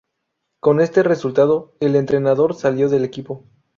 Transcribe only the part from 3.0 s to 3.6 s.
equipo.